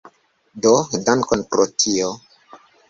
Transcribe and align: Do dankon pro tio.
Do 0.67 0.71
dankon 1.09 1.47
pro 1.53 1.71
tio. 1.85 2.13